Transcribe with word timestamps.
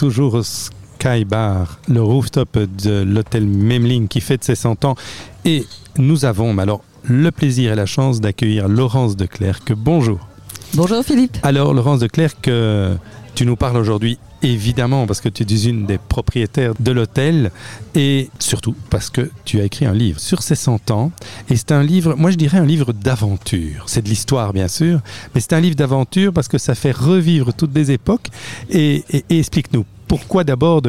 toujours 0.00 0.32
au 0.32 0.42
Sky 0.42 1.26
Bar, 1.26 1.78
le 1.86 2.02
rooftop 2.02 2.58
de 2.58 3.02
l'hôtel 3.02 3.46
Memling 3.46 4.08
qui 4.08 4.22
fête 4.22 4.42
ses 4.42 4.54
100 4.54 4.86
ans. 4.86 4.94
Et 5.44 5.66
nous 5.98 6.24
avons 6.24 6.56
alors 6.56 6.82
le 7.02 7.30
plaisir 7.30 7.72
et 7.72 7.76
la 7.76 7.84
chance 7.84 8.18
d'accueillir 8.18 8.66
Laurence 8.66 9.14
de 9.14 9.26
Clercq. 9.26 9.74
Bonjour. 9.74 10.29
Bonjour 10.74 11.04
Philippe. 11.04 11.36
Alors 11.42 11.74
Laurence 11.74 11.98
de 11.98 12.06
Clercq, 12.06 12.48
tu 13.34 13.46
nous 13.46 13.56
parles 13.56 13.76
aujourd'hui 13.76 14.18
évidemment 14.42 15.06
parce 15.06 15.20
que 15.20 15.28
tu 15.28 15.42
es 15.42 15.64
une 15.64 15.86
des 15.86 15.98
propriétaires 15.98 16.74
de 16.78 16.92
l'hôtel 16.92 17.50
et 17.94 18.30
surtout 18.38 18.74
parce 18.88 19.10
que 19.10 19.30
tu 19.44 19.60
as 19.60 19.64
écrit 19.64 19.86
un 19.86 19.92
livre 19.92 20.20
sur 20.20 20.42
ces 20.42 20.54
100 20.54 20.90
ans 20.90 21.10
et 21.48 21.56
c'est 21.56 21.72
un 21.72 21.82
livre, 21.82 22.14
moi 22.16 22.30
je 22.30 22.36
dirais 22.36 22.58
un 22.58 22.64
livre 22.64 22.92
d'aventure. 22.92 23.84
C'est 23.86 24.02
de 24.02 24.08
l'histoire 24.08 24.52
bien 24.52 24.68
sûr, 24.68 25.00
mais 25.34 25.40
c'est 25.40 25.54
un 25.54 25.60
livre 25.60 25.76
d'aventure 25.76 26.32
parce 26.32 26.48
que 26.48 26.58
ça 26.58 26.74
fait 26.74 26.92
revivre 26.92 27.52
toutes 27.52 27.72
des 27.72 27.90
époques 27.90 28.28
et, 28.70 29.04
explique-nous 29.28 29.84
pourquoi 30.06 30.42
d'abord, 30.42 30.82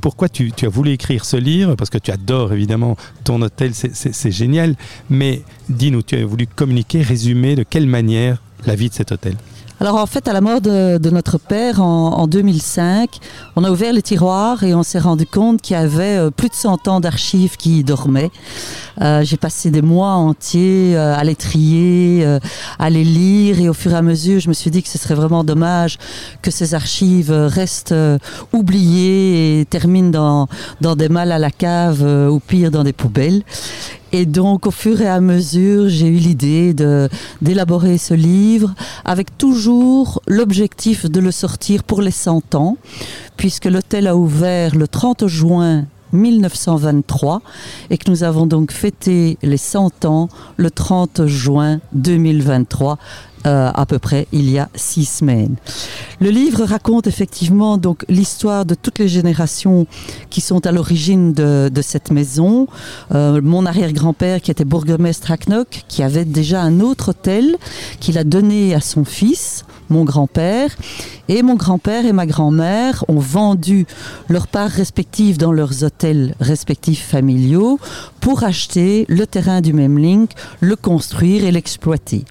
pourquoi 0.00 0.28
tu, 0.28 0.50
tu, 0.50 0.66
as 0.66 0.68
voulu 0.68 0.90
écrire 0.90 1.24
ce 1.24 1.36
livre 1.36 1.76
Parce 1.76 1.90
que 1.90 1.98
tu 1.98 2.10
adores 2.10 2.52
évidemment 2.52 2.96
ton 3.22 3.40
hôtel, 3.40 3.70
c'est 3.72 4.30
génial. 4.32 4.74
Mais 5.08 5.42
dis-nous, 5.68 6.02
tu 6.02 6.16
as 6.16 6.26
voulu 6.26 6.48
communiquer, 6.48 7.00
résumer 7.00 7.54
de 7.54 7.62
quelle 7.62 7.86
manière 7.86 8.42
la 8.66 8.74
vie 8.74 8.88
de 8.88 8.94
cet 8.94 9.12
hôtel 9.12 9.36
alors 9.80 9.96
en 9.96 10.06
fait, 10.06 10.28
à 10.28 10.32
la 10.32 10.40
mort 10.40 10.60
de, 10.60 11.10
notre 11.10 11.36
père 11.36 11.82
en, 11.82 12.26
2005, 12.26 13.10
on 13.56 13.64
a 13.64 13.70
ouvert 13.70 13.92
les 13.92 14.02
tiroirs 14.02 14.62
et 14.62 14.74
on 14.74 14.82
s'est 14.82 15.00
rendu 15.00 15.26
compte 15.26 15.60
qu'il 15.60 15.74
y 15.74 15.78
avait 15.78 16.16
euh, 16.16 16.30
plus 16.30 16.48
de 16.48 16.54
100 16.54 16.88
ans 16.88 17.00
d'archives 17.00 17.56
qui 17.56 17.82
dormaient. 17.82 18.30
Euh, 19.00 19.24
j'ai 19.24 19.36
passé 19.36 19.70
des 19.70 19.82
mois 19.82 20.12
entiers 20.12 20.96
euh, 20.96 21.16
à 21.16 21.24
les 21.24 21.34
trier, 21.34 22.24
à 22.78 22.88
les 22.88 23.04
lire 23.04 23.60
et 23.60 23.68
au 23.68 23.74
fur 23.74 23.92
et 23.92 23.96
à 23.96 24.02
mesure, 24.02 24.40
je 24.40 24.48
me 24.48 24.54
suis 24.54 24.70
dit 24.70 24.82
que 24.82 24.88
ce 24.88 24.96
serait 24.96 25.14
vraiment 25.14 25.42
dommage 25.42 25.98
que 26.40 26.50
ces 26.50 26.74
archives 26.74 27.32
restent 27.32 27.94
oubliées 28.52 29.60
et 29.60 29.64
terminent 29.64 30.10
dans, 30.10 30.48
dans 30.80 30.94
des 30.94 31.08
malles 31.08 31.32
à 31.32 31.38
la 31.38 31.50
cave 31.50 32.02
ou 32.02 32.38
pire 32.38 32.70
dans 32.70 32.84
des 32.84 32.92
poubelles. 32.92 33.42
Et 34.16 34.26
donc, 34.26 34.68
au 34.68 34.70
fur 34.70 35.00
et 35.00 35.08
à 35.08 35.20
mesure, 35.20 35.88
j'ai 35.88 36.06
eu 36.06 36.18
l'idée 36.18 36.72
d'élaborer 37.42 37.98
ce 37.98 38.14
livre 38.14 38.72
avec 39.04 39.36
toujours 39.36 40.22
l'objectif 40.28 41.06
de 41.10 41.18
le 41.18 41.32
sortir 41.32 41.82
pour 41.82 42.00
les 42.00 42.12
100 42.12 42.54
ans, 42.54 42.76
puisque 43.36 43.64
l'hôtel 43.64 44.06
a 44.06 44.14
ouvert 44.14 44.76
le 44.76 44.86
30 44.86 45.26
juin 45.26 45.86
1923 46.14 47.42
et 47.90 47.98
que 47.98 48.10
nous 48.10 48.22
avons 48.22 48.46
donc 48.46 48.72
fêté 48.72 49.36
les 49.42 49.56
100 49.56 50.04
ans 50.04 50.28
le 50.56 50.70
30 50.70 51.26
juin 51.26 51.80
2023 51.92 52.98
euh, 53.46 53.70
à 53.74 53.84
peu 53.84 53.98
près 53.98 54.26
il 54.32 54.48
y 54.48 54.58
a 54.58 54.70
six 54.74 55.04
semaines. 55.04 55.56
Le 56.18 56.30
livre 56.30 56.64
raconte 56.64 57.06
effectivement 57.06 57.76
donc 57.76 58.06
l'histoire 58.08 58.64
de 58.64 58.74
toutes 58.74 58.98
les 58.98 59.08
générations 59.08 59.86
qui 60.30 60.40
sont 60.40 60.66
à 60.66 60.72
l'origine 60.72 61.34
de, 61.34 61.70
cette 61.82 62.10
maison. 62.10 62.66
Euh, 63.14 63.42
mon 63.42 63.66
arrière-grand-père 63.66 64.40
qui 64.40 64.50
était 64.50 64.64
bourgmestre 64.64 65.30
à 65.30 65.36
Knock, 65.36 65.84
qui 65.88 66.02
avait 66.02 66.24
déjà 66.24 66.62
un 66.62 66.80
autre 66.80 67.10
hôtel 67.10 67.56
qu'il 68.00 68.16
a 68.16 68.24
donné 68.24 68.74
à 68.74 68.80
son 68.80 69.04
fils 69.04 69.66
mon 69.88 70.04
grand-père. 70.04 70.70
Et 71.28 71.42
mon 71.42 71.54
grand-père 71.54 72.04
et 72.04 72.12
ma 72.12 72.26
grand-mère 72.26 73.04
ont 73.08 73.18
vendu 73.18 73.86
leurs 74.28 74.46
parts 74.46 74.70
respectives 74.70 75.38
dans 75.38 75.52
leurs 75.52 75.82
hôtels 75.82 76.34
respectifs 76.38 77.06
familiaux 77.06 77.78
pour 78.20 78.44
acheter 78.44 79.06
le 79.08 79.26
terrain 79.26 79.60
du 79.60 79.72
Memling, 79.72 80.26
le 80.60 80.76
construire 80.76 81.44
et 81.44 81.50
l'exploiter. 81.50 82.24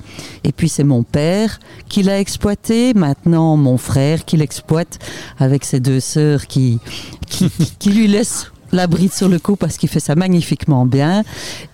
Et 0.44 0.52
puis 0.52 0.70
c'est 0.70 0.84
mon 0.84 1.04
père 1.04 1.60
qui 1.90 2.04
l'a 2.04 2.20
exploité, 2.20 2.94
maintenant 2.94 3.58
mon 3.58 3.78
frère 3.78 4.26
qui 4.26 4.38
l'exploite 4.38 5.00
avec 5.40 5.66
ses 5.66 5.80
deux 5.80 6.00
sœurs 6.00 6.46
qui, 6.48 6.80
qui, 7.28 7.50
qui 7.80 7.90
lui 7.90 8.08
laissent 8.08 8.53
la 8.74 8.88
bride 8.88 9.14
sur 9.14 9.30
le 9.30 9.40
cou 9.40 9.56
parce 9.56 9.78
qu'il 9.78 9.88
fait 9.88 10.00
ça 10.00 10.16
magnifiquement 10.16 10.86
bien. 10.86 11.24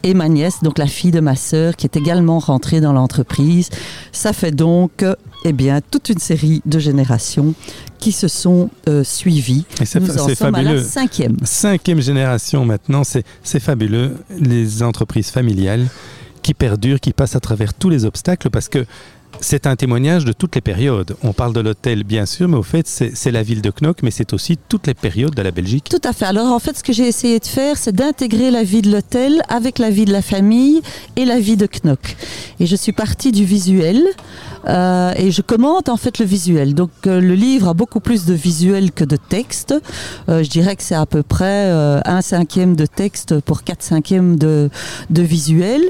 Et 0.04 0.14
ma 0.14 0.30
nièce, 0.30 0.62
donc 0.62 0.78
la 0.78 0.88
fille 0.88 1.12
de 1.12 1.22
ma 1.22 1.36
sœur, 1.36 1.76
qui 1.76 1.88
est 1.88 1.96
également 1.98 2.40
rentrée 2.40 2.82
dans 2.82 2.94
l'entreprise. 2.94 3.70
Ça 4.12 4.34
fait 4.34 4.52
donc 4.52 5.04
eh 5.46 5.54
bien, 5.54 5.80
toute 5.90 6.10
une 6.10 6.20
série 6.20 6.62
de 6.66 6.80
générations 6.80 7.54
qui 8.00 8.12
se 8.12 8.28
sont 8.28 8.70
euh, 8.88 9.04
suivies. 9.04 9.66
c'est 9.84 10.36
fabuleux. 10.36 10.76
la 10.76 10.84
cinquième. 10.84 11.38
Cinquième 11.44 12.02
génération 12.02 12.66
maintenant, 12.66 13.04
c'est 13.04 13.60
fabuleux. 13.60 14.18
Les 14.38 14.84
entreprises 14.84 15.30
familiales 15.30 15.88
qui 16.42 16.54
perdurent, 16.54 17.00
qui 17.00 17.14
passent 17.14 17.36
à 17.36 17.40
travers 17.40 17.74
tous 17.74 17.90
les 17.90 18.06
obstacles 18.06 18.50
parce 18.50 18.70
que 18.70 18.86
c'est 19.42 19.68
un 19.68 19.76
témoignage 19.76 20.26
de 20.26 20.34
toutes 20.34 20.56
les 20.56 20.62
périodes. 20.62 21.16
On 21.24 21.34
parle 21.34 21.54
de 21.54 21.60
l'hôtel, 21.62 22.04
bien 22.04 22.26
sûr, 22.26 22.48
mais 22.48 22.58
au 22.58 22.64
fait, 22.64 22.88
c'est 22.88 23.32
la 23.32 23.44
ville 23.44 23.62
de 23.62 23.72
Knock, 23.72 24.04
mais 24.04 24.12
c'est 24.12 24.34
aussi 24.34 24.58
toutes 24.68 24.88
les 24.88 24.94
périodes 24.94 25.34
de 25.34 25.42
la 25.42 25.52
Belgique. 25.52 25.88
Tout 25.90 26.02
à 26.04 26.14
fait. 26.14 26.26
Alors, 26.26 26.52
en 26.52 26.60
fait, 26.60 26.78
ce 26.78 26.84
que 26.84 26.92
j'ai 26.92 27.08
essayé 27.08 27.40
de 27.40 27.46
faire, 27.46 27.78
c'est 27.78 27.96
d'intégrer 27.96 28.52
la 28.52 28.64
vie 28.64 28.82
de 28.82 28.92
l'hôtel 28.92 29.42
avec 29.48 29.80
la 29.80 29.90
vie 29.90 30.06
de 30.06 30.12
la 30.12 30.22
famille 30.22 30.82
et 31.16 31.26
la 31.26 31.40
vie 31.40 31.56
de 31.56 31.68
Knock. 31.68 32.18
Et 32.60 32.66
je 32.66 32.76
suis 32.76 32.92
partie 32.92 33.32
du 33.32 33.46
visuel 33.46 34.04
euh, 34.68 35.14
et 35.16 35.32
je 35.32 35.42
commente 35.42 35.88
en 35.88 35.96
fait 35.96 36.20
le 36.20 36.26
visuel. 36.26 36.74
Donc, 36.74 36.92
euh, 37.08 37.22
le 37.22 37.34
livre 37.34 37.70
a 37.70 37.74
beaucoup 37.74 38.02
plus 38.02 38.26
de 38.26 38.34
visuel 38.34 38.92
que 38.92 39.06
de 39.06 39.16
texte. 39.16 39.74
Euh, 40.28 40.44
je 40.44 40.50
dirais 40.50 40.76
que 40.76 40.84
c'est 40.84 40.96
à 40.96 41.06
peu 41.06 41.24
près 41.24 41.70
un 41.70 42.22
cinquième 42.22 42.76
de 42.76 42.86
texte 42.86 43.40
pour 43.42 43.64
quatre 43.64 43.84
cinquièmes 43.84 44.38
de, 44.38 44.70
de 45.10 45.22
visuel. 45.22 45.82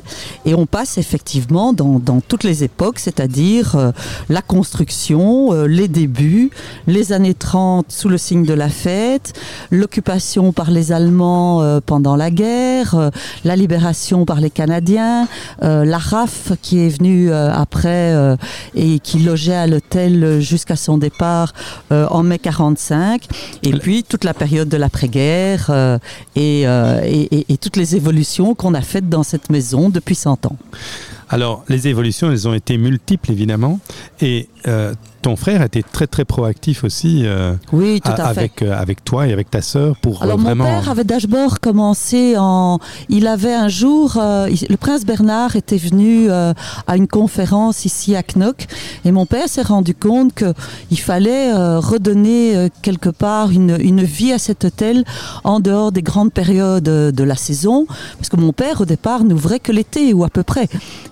Et 0.45 0.53
on 0.53 0.65
passe 0.65 0.97
effectivement 0.97 1.73
dans, 1.73 1.99
dans 1.99 2.21
toutes 2.21 2.43
les 2.43 2.63
époques, 2.63 2.99
c'est-à-dire 2.99 3.28
dire 3.29 3.75
euh, 3.75 3.91
la 4.27 4.41
construction, 4.41 5.53
euh, 5.53 5.65
les 5.65 5.87
débuts, 5.87 6.49
les 6.87 7.13
années 7.13 7.33
30 7.33 7.85
sous 7.89 8.09
le 8.09 8.17
signe 8.17 8.43
de 8.43 8.53
la 8.53 8.69
fête, 8.69 9.33
l'occupation 9.71 10.51
par 10.51 10.71
les 10.71 10.91
Allemands 10.91 11.61
euh, 11.61 11.79
pendant 11.85 12.15
la 12.15 12.31
guerre, 12.31 13.11
la 13.45 13.55
libération 13.55 14.25
par 14.25 14.41
les 14.41 14.49
Canadiens, 14.49 15.27
la 15.61 15.97
RAF 15.97 16.53
qui 16.61 16.79
est 16.79 16.89
venue 16.89 17.31
après 17.31 18.35
et 18.75 18.99
qui 18.99 19.19
logeait 19.19 19.55
à 19.55 19.67
l'hôtel 19.67 20.39
jusqu'à 20.39 20.75
son 20.75 20.97
départ 20.97 21.53
en 21.91 22.23
mai 22.23 22.39
45, 22.39 23.23
et 23.63 23.71
puis 23.73 24.03
toute 24.03 24.23
la 24.23 24.33
période 24.33 24.69
de 24.69 24.77
l'après-guerre 24.77 25.99
et, 26.35 26.63
et 26.63 27.57
toutes 27.57 27.77
les 27.77 27.95
évolutions 27.95 28.55
qu'on 28.55 28.73
a 28.73 28.81
faites 28.81 29.09
dans 29.09 29.23
cette 29.23 29.49
maison 29.49 29.89
depuis 29.89 30.15
100 30.15 30.47
ans. 30.47 30.57
Alors, 31.29 31.63
les 31.69 31.87
évolutions, 31.87 32.31
elles 32.31 32.47
ont 32.47 32.53
été 32.53 32.77
multiples, 32.77 33.31
évidemment. 33.31 33.79
Et 34.19 34.49
euh, 34.67 34.93
ton 35.21 35.35
frère 35.35 35.61
était 35.61 35.83
très 35.83 36.07
très 36.07 36.23
proactif 36.23 36.83
aussi 36.83 37.23
euh, 37.25 37.53
oui, 37.73 38.01
tout 38.01 38.11
à 38.11 38.23
avec, 38.23 38.61
euh, 38.61 38.73
avec 38.73 39.03
toi 39.03 39.27
et 39.27 39.33
avec 39.33 39.49
ta 39.49 39.61
sœur 39.61 39.97
pour 39.97 40.23
Alors 40.23 40.37
vraiment... 40.37 40.63
mon 40.63 40.79
père 40.79 40.89
avait 40.89 41.03
d'abord 41.03 41.59
commencé 41.59 42.35
en... 42.37 42.79
Il 43.09 43.27
avait 43.27 43.53
un 43.53 43.67
jour... 43.67 44.13
le 44.15 44.75
prince 44.75 45.05
Bernard 45.05 45.57
était 45.57 45.77
venu 45.77 46.29
à 46.31 46.95
une 46.95 47.07
conférence 47.07 47.83
ici 47.83 48.15
à 48.15 48.23
Knock 48.23 48.67
et 49.03 49.11
mon 49.11 49.25
père 49.25 49.49
s'est 49.49 49.61
rendu 49.61 49.93
compte 49.93 50.33
qu'il 50.33 50.99
fallait 50.99 51.53
redonner 51.53 52.69
quelque 52.81 53.09
part 53.09 53.51
une, 53.51 53.77
une, 53.81 54.03
vie 54.03 54.31
à 54.31 54.39
cet 54.39 54.63
hôtel 54.63 55.03
en 55.43 55.59
dehors 55.59 55.91
des 55.91 56.01
grandes 56.01 56.31
périodes 56.31 56.83
de 56.83 57.23
la 57.23 57.35
saison 57.35 57.87
parce 58.17 58.29
que 58.29 58.37
mon 58.37 58.53
père 58.53 58.81
au 58.81 58.85
départ 58.85 59.25
n'ouvrait 59.25 59.59
que 59.59 59.73
l'été 59.73 60.13
ou 60.13 60.23
à 60.23 60.29
peu 60.29 60.43
près. 60.43 60.69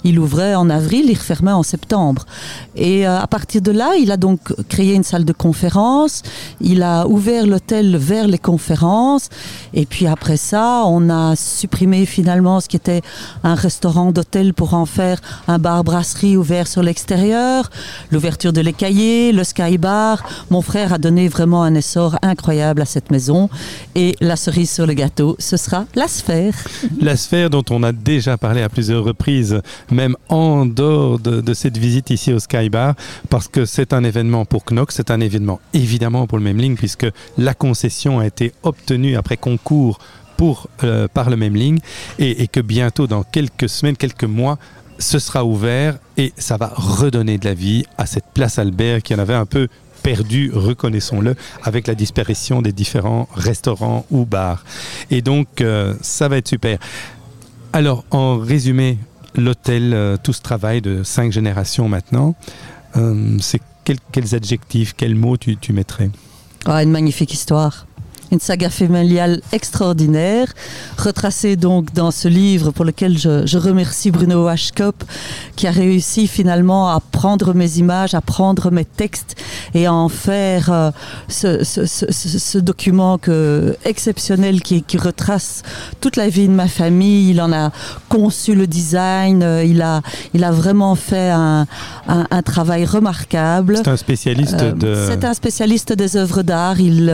Il 0.09 0.19
ouvrait 0.19 0.55
en 0.55 0.69
avril, 0.69 1.05
il 1.09 1.17
refermait 1.17 1.51
en 1.51 1.63
septembre. 1.63 2.25
Et 2.75 3.05
à 3.05 3.27
partir 3.27 3.61
de 3.61 3.71
là, 3.71 3.89
il 4.03 4.09
a 4.11 4.17
donc 4.17 4.39
créé 4.69 4.93
une 4.93 5.03
salle 5.03 5.25
de 5.25 5.33
conférence, 5.33 6.23
il 6.61 6.81
a 6.81 7.07
ouvert 7.07 7.45
l'hôtel 7.45 7.97
vers 7.97 8.27
les 8.33 8.37
conférences, 8.37 9.27
et 9.73 9.85
puis 9.85 10.07
après 10.07 10.37
ça, 10.37 10.83
on 10.85 11.09
a 11.09 11.35
supprimé 11.35 12.05
finalement 12.05 12.61
ce 12.61 12.67
qui 12.69 12.77
était 12.77 13.01
un 13.43 13.55
restaurant 13.55 14.11
d'hôtel 14.13 14.53
pour 14.53 14.73
en 14.73 14.85
faire 14.85 15.19
un 15.49 15.59
bar-brasserie 15.59 16.37
ouvert 16.37 16.67
sur 16.67 16.83
l'extérieur, 16.83 17.69
l'ouverture 18.11 18.53
de 18.53 18.61
l'écaillé, 18.61 19.33
le 19.33 19.43
sky 19.43 19.77
bar. 19.77 20.23
Mon 20.49 20.61
frère 20.61 20.93
a 20.93 20.97
donné 20.97 21.27
vraiment 21.27 21.63
un 21.63 21.75
essor 21.75 22.17
incroyable 22.21 22.81
à 22.81 22.85
cette 22.85 23.11
maison, 23.11 23.49
et 23.95 24.15
la 24.21 24.37
cerise 24.37 24.71
sur 24.71 24.85
le 24.87 24.93
gâteau, 24.93 25.35
ce 25.39 25.57
sera 25.57 25.85
la 25.95 26.07
sphère. 26.07 26.55
La 27.01 27.17
sphère 27.17 27.49
dont 27.49 27.65
on 27.71 27.83
a 27.83 27.91
déjà 27.91 28.37
parlé 28.37 28.61
à 28.61 28.69
plusieurs 28.69 29.03
reprises, 29.03 29.61
même 29.97 30.15
en 30.29 30.67
dehors 30.67 31.17
de, 31.17 31.53
cette 31.55 31.77
visite 31.77 32.11
ici 32.11 32.31
au 32.31 32.37
Sky 32.37 32.69
Bar 32.69 32.93
parce 33.31 33.47
que 33.47 33.65
c'est 33.65 33.93
un 33.93 34.03
événement 34.03 34.45
pour 34.45 34.63
Knox, 34.63 34.95
c'est 34.95 35.09
un 35.09 35.19
événement 35.19 35.59
évidemment 35.73 36.27
pour 36.27 36.37
le 36.37 36.43
Memling 36.43 36.75
puisque 36.77 37.07
la 37.37 37.55
concession 37.55 38.19
a 38.19 38.27
été 38.27 38.53
obtenue 38.61 39.17
après 39.17 39.37
concours 39.37 39.97
pour, 40.37 40.69
euh, 40.83 41.07
par 41.11 41.31
le 41.31 41.35
Memling 41.35 41.79
et, 42.19 42.43
et 42.43 42.47
que 42.47 42.59
bientôt, 42.59 43.07
dans 43.07 43.23
quelques 43.23 43.67
semaines, 43.67 43.97
quelques 43.97 44.23
mois, 44.23 44.59
ce 44.99 45.17
sera 45.17 45.43
ouvert 45.43 45.97
et 46.15 46.31
ça 46.37 46.57
va 46.57 46.71
redonner 46.75 47.39
de 47.39 47.45
la 47.45 47.55
vie 47.55 47.83
à 47.97 48.05
cette 48.05 48.27
place 48.35 48.59
Albert 48.59 49.01
qui 49.01 49.15
en 49.15 49.19
avait 49.19 49.33
un 49.33 49.47
peu 49.47 49.67
perdu, 50.03 50.51
reconnaissons-le, 50.53 51.35
avec 51.63 51.87
la 51.87 51.95
disparition 51.95 52.61
des 52.61 52.71
différents 52.71 53.27
restaurants 53.33 54.05
ou 54.11 54.25
bars. 54.25 54.63
Et 55.09 55.23
donc, 55.23 55.59
euh, 55.59 55.95
ça 56.01 56.27
va 56.27 56.37
être 56.37 56.47
super. 56.47 56.77
Alors, 57.73 58.05
en 58.11 58.37
résumé, 58.37 58.99
l'hôtel, 59.35 59.93
euh, 59.93 60.17
tout 60.21 60.33
ce 60.33 60.41
travail 60.41 60.81
de 60.81 61.03
cinq 61.03 61.31
générations 61.31 61.89
maintenant, 61.89 62.35
euh, 62.95 63.37
c'est 63.39 63.61
quels 64.11 64.35
adjectifs, 64.35 64.93
quels 64.97 65.15
mots 65.15 65.37
tu, 65.37 65.55
tu 65.55 65.71
mettrais? 65.71 66.09
Ah, 66.65 66.83
une 66.83 66.91
magnifique 66.91 67.33
histoire 67.33 67.87
une 68.31 68.39
saga 68.39 68.69
familiale 68.69 69.41
extraordinaire, 69.51 70.53
retracée 70.97 71.55
donc 71.55 71.93
dans 71.93 72.11
ce 72.11 72.27
livre 72.27 72.71
pour 72.71 72.85
lequel 72.85 73.17
je, 73.17 73.57
remercie 73.57 74.11
Bruno 74.11 74.47
Hashkop, 74.47 75.03
qui 75.55 75.67
a 75.67 75.71
réussi 75.71 76.27
finalement 76.27 76.89
à 76.89 76.99
prendre 76.99 77.53
mes 77.53 77.77
images, 77.77 78.13
à 78.13 78.21
prendre 78.21 78.71
mes 78.71 78.85
textes 78.85 79.35
et 79.73 79.85
à 79.85 79.93
en 79.93 80.09
faire 80.09 80.69
euh, 80.69 80.91
ce, 81.29 82.57
document 82.57 83.17
que, 83.17 83.75
exceptionnel 83.85 84.61
qui, 84.61 84.83
retrace 84.97 85.61
toute 86.01 86.15
la 86.15 86.27
vie 86.27 86.47
de 86.47 86.53
ma 86.53 86.67
famille. 86.67 87.29
Il 87.29 87.41
en 87.41 87.53
a 87.53 87.71
conçu 88.09 88.55
le 88.55 88.65
design, 88.65 89.43
euh, 89.43 89.63
il 89.63 89.81
a, 89.81 90.01
il 90.33 90.43
a 90.43 90.51
vraiment 90.51 90.95
fait 90.95 91.29
un, 91.29 91.67
travail 92.45 92.85
remarquable. 92.85 93.77
C'est 93.77 93.89
un 93.89 93.97
spécialiste 93.97 94.61
euh, 94.61 94.71
de... 94.71 95.07
C'est 95.07 95.25
un 95.25 95.33
spécialiste 95.33 95.93
des 95.93 96.15
œuvres 96.15 96.41
d'art. 96.41 96.79
Il, 96.79 97.05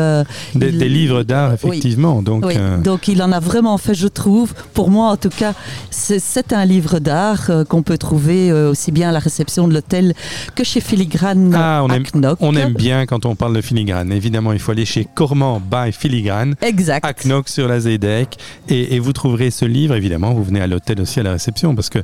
des, 0.56 0.72
des 0.72 0.90
livres 0.90 1.03
livre 1.04 1.24
d'art, 1.24 1.54
effectivement. 1.54 2.22
Donc, 2.22 2.46
euh, 2.46 2.78
donc 2.78 3.08
il 3.08 3.22
en 3.22 3.32
a 3.32 3.40
vraiment 3.40 3.78
fait, 3.78 3.94
je 3.94 4.08
trouve. 4.08 4.54
Pour 4.74 4.90
moi, 4.90 5.08
en 5.12 5.18
tout 5.18 5.30
cas, 5.30 5.54
c'est 5.90 6.54
un 6.54 6.66
livre 6.66 7.00
d'art 7.00 7.50
euh, 7.50 7.66
qu'on 7.66 7.84
peut 7.84 7.98
trouver 7.98 8.50
euh, 8.50 8.72
aussi 8.72 8.92
bien 8.92 9.10
à 9.10 9.12
la 9.12 9.20
réception 9.20 9.68
de 9.68 9.74
l'hôtel 9.74 10.14
que 10.56 10.64
chez 10.64 10.82
Filigrane 10.82 11.54
ah, 11.56 11.82
on 11.84 11.90
aime, 11.90 12.06
On 12.40 12.56
aime 12.56 12.74
bien 12.74 13.06
quand 13.06 13.26
on 13.26 13.36
parle 13.36 13.56
de 13.56 13.62
Filigrane. 13.62 14.12
Évidemment, 14.12 14.54
il 14.54 14.60
faut 14.60 14.72
aller 14.72 14.86
chez 14.86 15.06
Cormand 15.06 15.60
by 15.60 15.92
Filigrane. 15.92 16.56
Exact. 16.62 17.06
À 17.06 17.14
Knock 17.14 17.50
sur 17.50 17.68
la 17.68 17.80
Zedek. 17.80 18.38
Et, 18.70 18.96
et 18.96 19.00
vous 19.00 19.14
trouverez 19.14 19.52
ce 19.52 19.66
livre, 19.66 19.96
évidemment. 19.96 20.34
Vous 20.34 20.44
venez 20.44 20.62
à 20.62 20.68
l'hôtel 20.68 21.02
aussi 21.02 21.20
à 21.20 21.24
la 21.24 21.34
réception 21.34 21.76
parce 21.76 21.90
que 21.90 22.00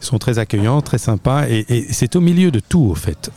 sont 0.00 0.18
très 0.18 0.38
accueillants, 0.38 0.82
très 0.82 0.98
sympas, 0.98 1.46
et, 1.48 1.64
et 1.68 1.86
c'est 1.90 2.14
au 2.14 2.20
milieu 2.20 2.50
de 2.50 2.60
tout, 2.60 2.88
au 2.90 2.94
fait. 2.94 3.30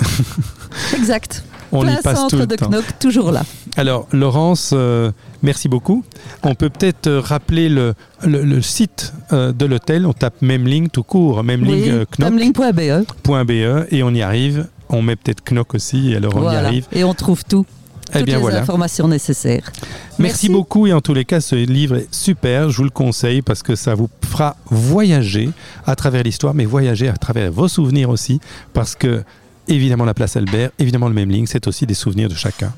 Exact. 0.97 1.43
On 1.71 1.87
y 1.87 1.95
passe 2.01 2.27
tout 2.29 2.37
le 2.37 2.47
de 2.47 2.55
temps. 2.55 2.69
Knock, 2.69 2.85
toujours 2.99 3.31
là. 3.31 3.43
Alors, 3.75 4.07
Laurence, 4.11 4.71
euh, 4.73 5.11
merci 5.43 5.67
beaucoup. 5.67 6.03
On 6.43 6.55
peut 6.55 6.69
peut-être 6.69 7.07
euh, 7.07 7.19
rappeler 7.19 7.69
le, 7.69 7.93
le, 8.23 8.61
site 8.61 9.13
euh, 9.33 9.51
de 9.51 9.65
l'hôtel. 9.65 10.05
On 10.05 10.13
tape 10.13 10.41
Memling 10.41 10.89
tout 10.89 11.03
court, 11.03 11.43
Memling 11.43 12.05
Memling.be. 12.19 13.91
et 13.91 14.03
on 14.03 14.13
y 14.13 14.21
arrive. 14.21 14.67
On 14.89 15.01
met 15.01 15.15
peut-être 15.15 15.43
Knock 15.51 15.75
aussi, 15.75 16.11
et 16.11 16.15
alors 16.15 16.35
on 16.35 16.49
y 16.49 16.55
arrive. 16.55 16.87
Et 16.93 17.03
on 17.03 17.13
trouve 17.13 17.43
tout. 17.43 17.65
Eh 18.13 18.19
toutes 18.19 18.29
les 18.29 18.55
informations 18.55 19.07
nécessaires. 19.07 19.69
Merci. 20.17 20.49
beaucoup 20.49 20.87
et 20.87 20.93
en 20.93 21.01
tous 21.01 21.13
les 21.13 21.25
cas 21.25 21.41
ce 21.41 21.55
livre 21.55 21.97
est 21.97 22.07
super, 22.13 22.69
je 22.69 22.77
vous 22.77 22.85
le 22.85 22.89
conseille 22.89 23.41
parce 23.41 23.63
que 23.63 23.75
ça 23.75 23.95
vous 23.95 24.09
fera 24.25 24.55
voyager 24.69 25.49
à 25.85 25.95
travers 25.95 26.23
l'histoire 26.23 26.53
mais 26.53 26.63
voyager 26.65 27.09
à 27.09 27.17
travers 27.17 27.51
vos 27.51 27.67
souvenirs 27.67 28.09
aussi 28.09 28.39
parce 28.73 28.95
que 28.95 29.23
évidemment 29.67 30.05
la 30.05 30.13
place 30.13 30.35
Albert, 30.35 30.71
évidemment 30.79 31.07
le 31.07 31.13
même 31.13 31.29
ligne, 31.29 31.45
c'est 31.45 31.67
aussi 31.67 31.85
des 31.85 31.93
souvenirs 31.93 32.29
de 32.29 32.35
chacun. 32.35 32.73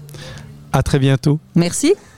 À 0.72 0.84
très 0.84 1.00
bientôt. 1.00 1.40
Merci. 1.56 1.94